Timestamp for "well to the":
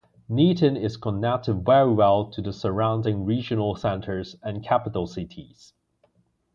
1.93-2.51